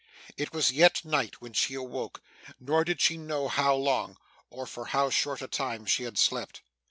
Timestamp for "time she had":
5.47-6.17